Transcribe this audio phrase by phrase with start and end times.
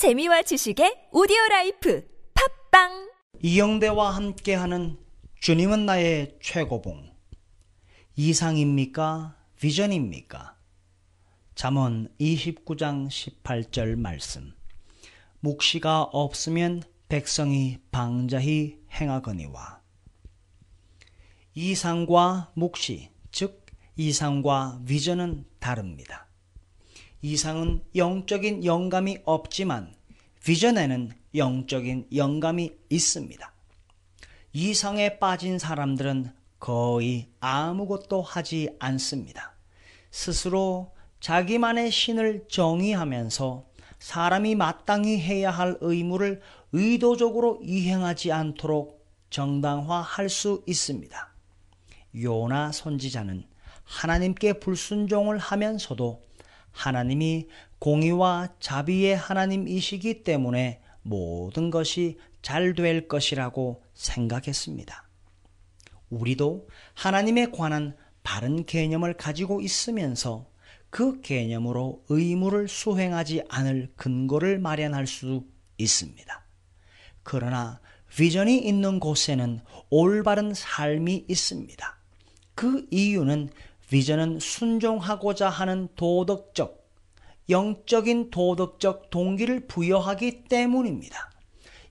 [0.00, 2.08] 재미와 지식의 오디오 라이프
[2.70, 3.10] 팝빵!
[3.42, 4.96] 이영대와 함께하는
[5.42, 7.12] 주님은 나의 최고봉.
[8.16, 9.36] 이상입니까?
[9.60, 10.56] 비전입니까?
[11.54, 14.54] 잠언 29장 18절 말씀.
[15.40, 19.82] 묵시가 없으면 백성이 방자히 행하거니와.
[21.52, 26.29] 이상과 묵시 즉 이상과 비전은 다릅니다.
[27.22, 29.94] 이상은 영적인 영감이 없지만
[30.42, 33.52] 비전에는 영적인 영감이 있습니다.
[34.52, 39.54] 이상에 빠진 사람들은 거의 아무것도 하지 않습니다.
[40.10, 43.66] 스스로 자기만의 신을 정의하면서
[43.98, 46.40] 사람이 마땅히 해야 할 의무를
[46.72, 51.34] 의도적으로 이행하지 않도록 정당화할 수 있습니다.
[52.16, 53.44] 요나 선지자는
[53.84, 56.29] 하나님께 불순종을 하면서도
[56.72, 57.48] 하나님이
[57.78, 65.08] 공의와 자비의 하나님이시기 때문에 모든 것이 잘 될 것이라고 생각했습니다.
[66.10, 70.50] 우리도 하나님에 관한 바른 개념을 가지고 있으면서
[70.90, 75.46] 그 개념으로 의무를 수행하지 않을 근거를 마련할 수
[75.78, 76.44] 있습니다.
[77.22, 81.98] 그러나 비전이 있는 곳에는 올바른 삶이 있습니다.
[82.54, 83.50] 그 이유는
[83.90, 86.88] 비전은 순종하고자 하는 도덕적,
[87.48, 91.32] 영적인 도덕적 동기를 부여하기 때문입니다.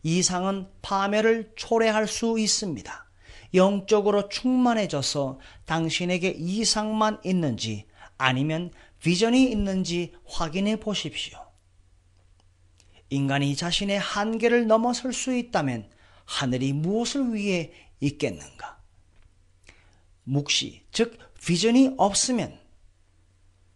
[0.03, 3.05] 이상은 파멸을 초래할 수 있습니다.
[3.53, 7.85] 영적으로 충만해져서 당신에게 이상만 있는지
[8.17, 11.37] 아니면 비전이 있는지 확인해 보십시오.
[13.09, 15.89] 인간이 자신의 한계를 넘어설 수 있다면
[16.23, 18.78] 하늘이 무엇을 위해 있겠는가?
[20.29, 22.59] 묵시, 즉 비전이 없으면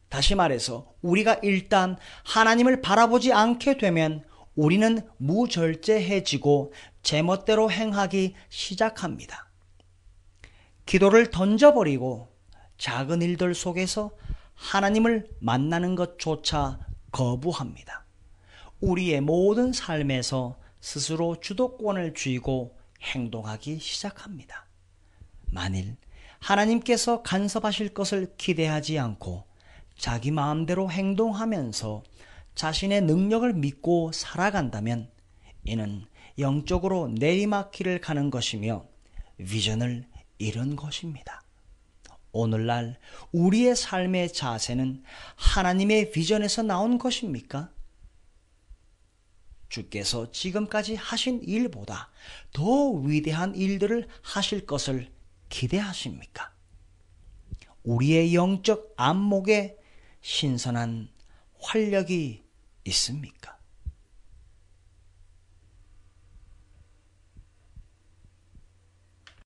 [0.09, 4.23] 다시 말해서 우리가 일단 하나님을 바라보지 않게 되면
[4.55, 9.49] 우리는 무절제해지고 제멋대로 행하기 시작합니다.
[10.85, 12.31] 기도를 던져버리고
[12.77, 14.11] 작은 일들 속에서
[14.53, 16.79] 하나님을 만나는 것조차
[17.11, 18.05] 거부합니다.
[18.81, 24.67] 우리의 모든 삶에서 스스로 주도권을 쥐고 행동하기 시작합니다.
[25.49, 25.95] 만일
[26.43, 29.45] 하나님께서 간섭하실 것을 기대하지 않고
[29.97, 32.03] 자기 마음대로 행동하면서
[32.55, 35.09] 자신의 능력을 믿고 살아간다면
[35.63, 36.05] 이는
[36.37, 38.85] 영적으로 내리막길을 가는 것이며
[39.37, 40.05] 비전을
[40.37, 41.43] 잃은 것입니다.
[42.33, 42.99] 오늘날
[43.31, 45.03] 우리의 삶의 자세는
[45.35, 47.71] 하나님의 비전에서 나온 것입니까?
[49.69, 52.11] 주께서 지금까지 하신 일보다
[52.51, 55.09] 더 위대한 일들을 하실 것을
[55.53, 56.51] 기대하십니까?
[57.83, 59.77] 우리의 영적 안목에
[60.21, 61.09] 신선한
[61.59, 62.43] 활력이
[62.85, 63.52] 있습니까?